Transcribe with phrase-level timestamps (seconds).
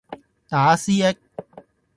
[0.49, 1.15] 打思噎